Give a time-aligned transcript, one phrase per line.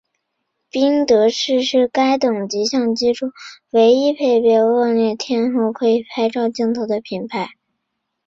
[0.71, 3.31] 宾得士是在该等级相机中
[3.69, 7.49] 唯一配备恶劣天候可拍摄套装镜头的品牌。